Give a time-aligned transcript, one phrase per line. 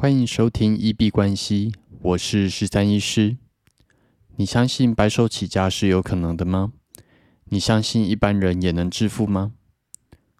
[0.00, 3.36] 欢迎收听一币关系，我是十三医师。
[4.36, 6.72] 你相信白手起家是有可能的吗？
[7.46, 9.54] 你相信一般人也能致富吗？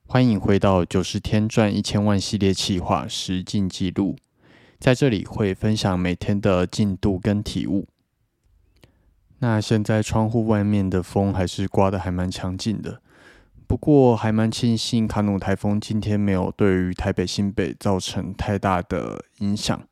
[0.06, 4.14] 欢迎回到九十天赚一千万系列企划实进记录，
[4.79, 7.88] 在这里会分享每天的进度跟体悟。
[9.40, 13.02] 那现在窗户外面的风还是刮的还蛮强劲的。
[13.69, 19.87] 不过还蛮庆幸，卡努台风今天没有对于台北新北造成太大的影响，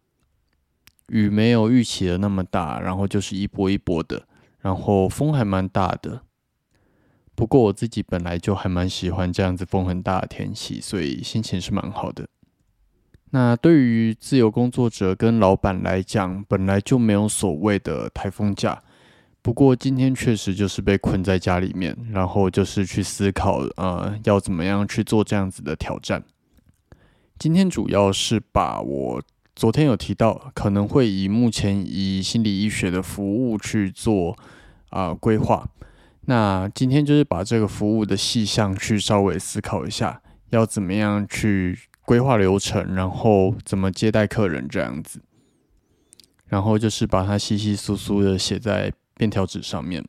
[1.08, 4.26] 雨没有预期的那么大，然后就是一波一波的，
[4.60, 6.22] 然后风还蛮大的。
[7.34, 12.26] 不过我自己本来就还蛮喜欢这样子风很大的天气，所以心情是蛮好的。
[13.32, 18.82] 那对于自由工作者跟老板来讲，本来就没有所谓的台风假。
[19.46, 26.24] 不过今天确实就是被困在家里面，然后就是去思考，呃，要怎么样去做这样子的挑战。
[27.38, 29.22] 今天主要是把我
[29.54, 34.36] 昨天有提到，可能会以目前以心理医学的服务去做
[34.88, 35.68] 啊规划。
[36.22, 45.20] 那今天就是把这个服务的细项去稍微思考一下，要怎么样去规划流程，然后怎么接待客人这样子，
[46.48, 48.92] 然后就是把它稀稀疏疏的写在。
[49.16, 50.04] 便条纸上面，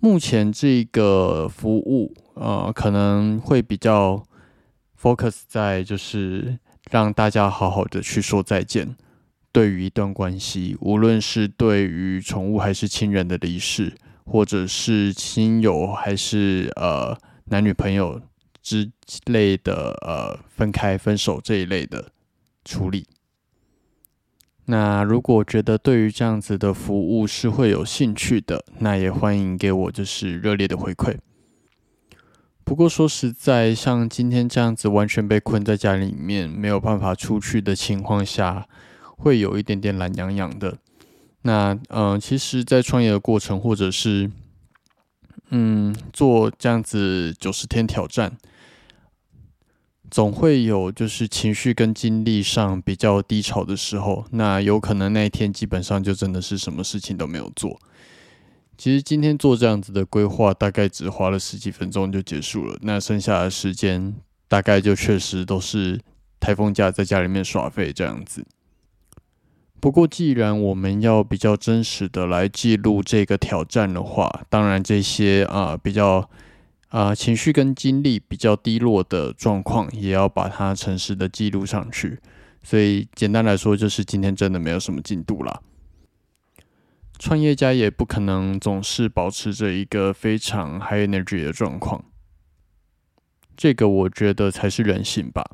[0.00, 4.22] 目前这个服务，呃，可能会比较
[5.00, 6.58] focus 在就是
[6.90, 8.94] 让大家好好的去说再见。
[9.50, 13.94] 对于一段关系，无论是对于宠物还是亲人的离世，
[14.24, 17.16] 或者是亲友还是呃
[17.46, 18.20] 男女朋友
[18.60, 18.90] 之
[19.26, 22.10] 类的呃分开分手这一类的
[22.64, 23.06] 处理。
[24.66, 31.16] 那如果觉得对于这样子的服务是会有兴趣的，那也欢迎给我就是热烈的回馈。
[32.64, 38.66] 不过说实在，像今天这样子完全被困在家里面，没有办法出去的情况下，
[39.18, 40.78] 会有一点点懒洋洋的。
[41.42, 44.30] 那嗯，其实，在创业的过程，或者是
[45.50, 48.32] 嗯做这样子九十天挑战。
[50.10, 57.80] 总会有就是情绪跟精力上比较低潮的时候，那有可能那一天基本上就真的是什么事情都没有做。
[58.78, 62.78] 其实今天做这样子的规划，大概只花了十几分钟就结束了。
[62.82, 64.14] 那剩下的时间
[64.46, 66.00] 大概就确实都是
[66.38, 68.46] 台风假在家里面耍废这样子。
[69.80, 76.30] 不过既然我们要比较真实的来记录这个挑战的话，当然这些啊比较。
[76.94, 82.20] 啊，情绪跟精力比较低落的状况，也要把它诚实的记录上去。
[82.62, 85.60] 所以简单来说，就是今天真的没有什么进度啦。
[87.18, 92.04] 创业家也不可能总是保持着一个非常 high energy 的状况，
[93.56, 95.44] 这个我觉得才是人性吧。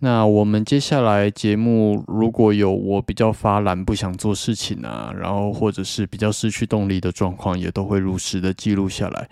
[0.00, 9.26] 那我们接下来节目如果有我比较发懒、不想做事情啊，然后或者是比较失去动力的状况，也都会如实的记录下来。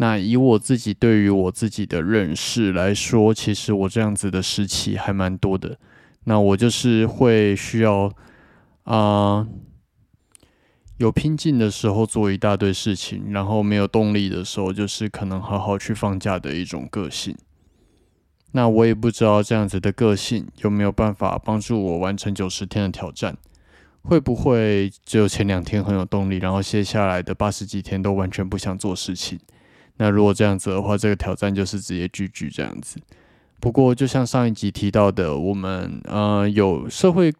[0.00, 5.78] 那以我自己对于我自己的认识来说，其实我这样子的时期还蛮多的。
[6.24, 8.10] 那我就是会需要
[8.84, 9.46] 啊，
[10.96, 17.36] 有拼劲的时候做一大堆事情，然后没有动力的时候，就是可能好好去放假的一种个性。
[18.52, 23.36] 那我也不知道这样子的个性有没有办法帮助我完成九十天的挑战，
[24.00, 29.38] 会不会只有前两天很有动力，然后接下来的八十几天都完全不想做事情？
[30.00, 32.98] 那如果这样子的话，这个挑战就是直接拒拒这样子。
[33.60, 37.30] 不过，就像上一集提到的，我们呃有社会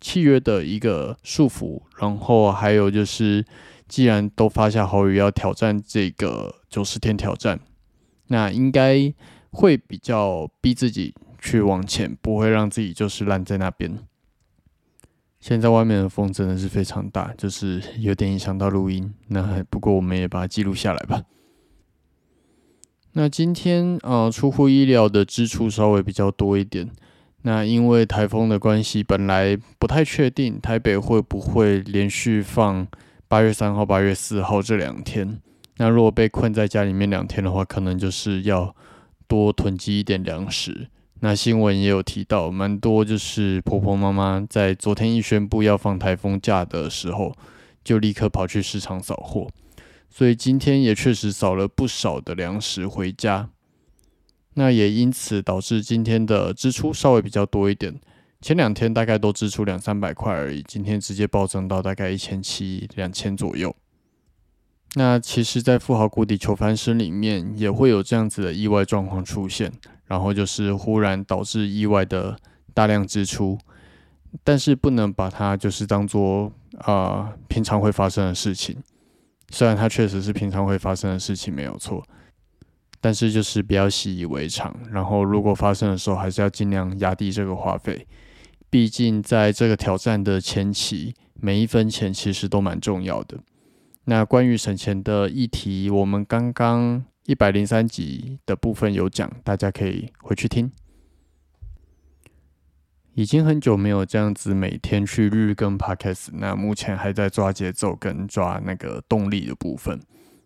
[0.00, 3.44] 契约的一个束缚，然后还有就是，
[3.86, 7.60] 既然都发下豪语要挑战这个九十天挑战，
[8.26, 9.14] 那应该
[9.52, 13.96] 会比较逼自己去往前，不会让自己就是烂在那边。
[15.38, 19.14] 现在外面的风真的是非常大，就是有点影响到录音。
[19.28, 21.22] 那不过我们也把它记录下来吧。
[23.18, 26.88] 那今天呃，出乎意料的支出稍微比较多一点。
[27.42, 32.86] 那因为台风的关系，本来不太确定台北会不会连续放
[33.26, 35.40] 八月三号、八月四号这两天。
[35.78, 38.72] 那如果被困在家里面两天的话，可能就是要
[39.26, 40.86] 多囤积一点粮食。
[41.18, 47.34] 那新闻也有提到，蛮多就是婆婆妈妈在昨天一宣布要放台风假的时候，
[47.82, 49.48] 就立刻跑去市场扫货。
[50.10, 53.50] 所以今天也确实扫了不少的粮食回家，
[54.54, 58.00] 那也因此导致今天的支出稍微比较多一点。
[58.40, 63.74] 前两天大概都支出两三百块而已，今天直接暴增到大概一千七、两千左右。
[64.94, 69.70] 那其实，在富豪谷底求翻身里面，也会有这样子的意外状况出现，
[70.06, 72.38] 然后就是忽然导致意外的
[72.72, 73.58] 大量支出。
[74.44, 78.76] 但是不能把它就是当做啊平常会发生的事情。
[79.50, 82.04] 虽然它确实是平常会发生的事情，没有错，
[83.00, 84.74] 但是就是不要习以为常。
[84.90, 88.06] 然后如果发生的时候，还是要尽量压低这个花费。
[88.70, 93.38] 毕竟在这个挑战的前期，每一分钱其实都蛮重要的。
[94.04, 100.70] 那关于省钱的议题，我们刚刚一百零三集的部分有讲，大家可以回去听。
[103.18, 109.98] 已经很久没有这样子每天去日更 podcast，那目前还在抓节奏跟抓那个动力的部分，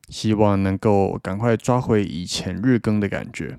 [0.08, 3.58] 希望能够赶快抓回以前日更的感觉。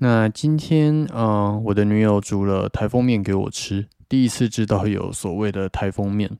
[0.00, 6.30] 那今天，嗯，我的女友煮了台风面给我吃，第一次知道有所谓的台风面。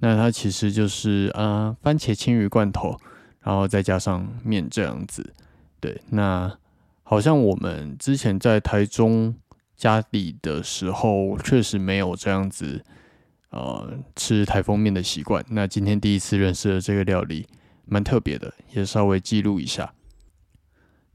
[0.00, 2.96] 那它其实就是啊，番茄青鱼罐头，
[3.42, 5.32] 然后再加上面这样子。
[5.78, 6.52] 对，那
[7.04, 9.36] 好像我们之前在台中。
[9.82, 12.84] 家里的时候确实没有这样子，
[13.50, 15.44] 呃，吃台风面的习惯。
[15.48, 17.48] 那今天第一次认识了这个料理，
[17.84, 19.92] 蛮特别的，也稍微记录一下。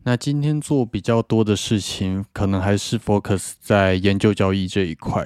[0.03, 5.25] 那今天做比较多的事情，可能还是 focus 在研究交易这一块。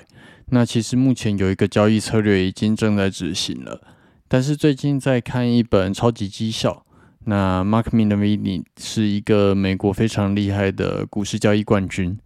[0.50, 3.82] 那其实目前有一个交易策略已经正在执行了，
[4.28, 6.86] 但是最近在看一本超级绩效。
[7.26, 12.20] 那 Mark Minervini 是一个美国非常厉害的股市交易冠军。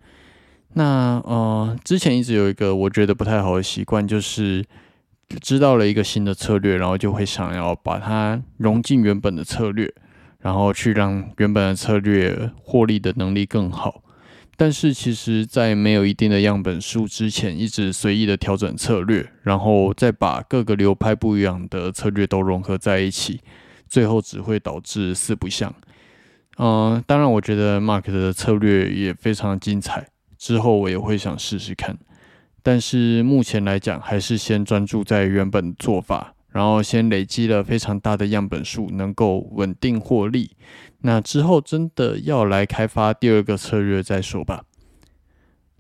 [0.78, 4.64] 那呃，之前一直有一个我觉得不太好的习惯，就是
[5.42, 9.90] 知道了一个新的策略，然后就会想要把它融进原本的策略，
[10.40, 14.04] 然后去让原本的策略获利的能力更好。
[14.58, 23.40] 但是其实，在没有一定的样本数之前，一直随意的调整策略，然后再把各个流派不一样的策略都融合在一起，
[23.88, 25.74] 最后只会导致四不像。
[26.58, 30.08] 嗯，当然，我觉得 Mark 的策略也非常精彩。
[30.46, 31.98] 之后我也会想试试看，
[32.62, 40.52] 但是目前来讲，还是先专注在原本做法，然后先累积了非常大的样本数，能够稳定获利。
[41.00, 44.66] 那之后真的要来开发第二个策略再说吧。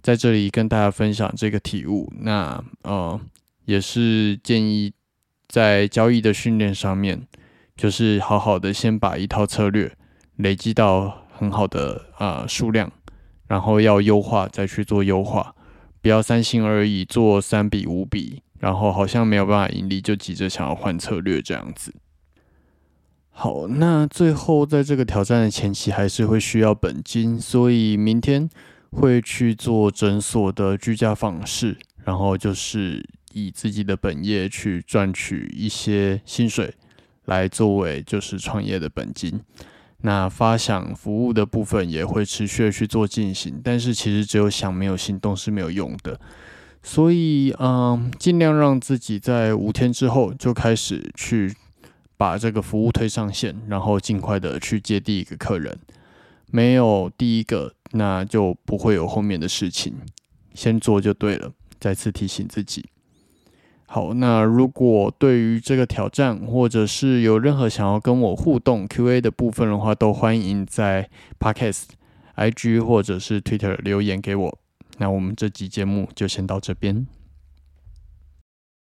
[0.01, 3.21] 在这里跟大家分享这个体悟，那呃
[3.65, 4.91] 也是建议
[5.47, 7.27] 在交易的训练上面，
[7.75, 9.95] 就是好好的先把一套策略
[10.37, 12.91] 累积到很好的啊数量。
[13.47, 15.55] 然后要优化，再去做优化，
[16.01, 21.93] 不要三心二意做三比五比，然后好像没有办法盈利，就急着想要换策略这样子。
[23.29, 28.49] 好，那最后在这个挑战的前期还是会需要本金，所以明天
[28.91, 36.73] 会去做诊所的居家访视，然后就是以自己的本业去赚取一些薪水，
[37.25, 39.41] 来作为就是创业的本金。
[40.05, 46.19] 那发想服务的部分也会持续的去做进行，但是其实只有想没有行动是没有用的，
[46.83, 51.55] 所以嗯，尽量让自己在五天之后就开始去
[52.17, 55.75] 把这个服务推上线，然后尽快的去接第一个客人。
[56.51, 59.95] 没有第一个，那就不会有后面的事情，
[60.53, 61.51] 先做就对了。
[61.79, 62.85] 再次提醒自己。
[63.87, 71.07] 好，那如果对于这个挑战，或者是有任何想要跟我互动 Q&A 的部分的话，都欢迎在
[71.39, 71.85] Podcast、
[72.35, 74.57] IG 或者是 Twitter 留言给我。
[74.97, 77.05] 那我们这集节目就先到这边。